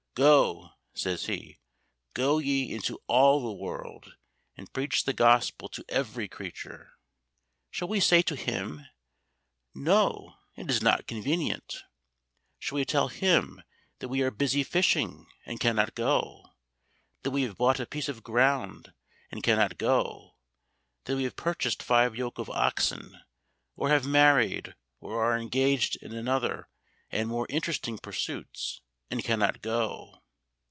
[0.13, 1.57] "Go," says He,
[2.13, 4.17] "go ye into all the world,
[4.57, 6.97] and preach the Gospel to every creature."
[7.71, 8.87] Shall we say to Him,
[9.73, 11.83] "No, it is not convenient"?
[12.59, 13.63] shall we tell Him
[13.99, 16.55] that we are busy fishing and cannot go?
[17.23, 18.91] that we have bought a piece of ground
[19.31, 20.35] and cannot go?
[21.05, 23.17] that we have purchased five yoke of oxen,
[23.77, 26.67] or have married, or are engaged in other
[27.09, 30.19] and more interesting pursuits, and cannot go?